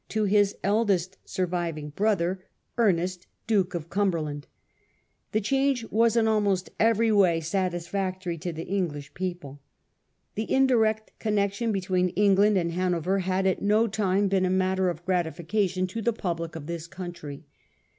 [0.09, 2.43] to his eldest surviving brother,
[2.75, 4.47] Ernest, Duke of Cumberland.
[5.31, 9.61] The change was in almost eveiy way satisfactory to the English people.
[10.33, 15.05] The indirect connection between England and Hanover had at no time been a matter of
[15.05, 17.45] gratification to the public of this country.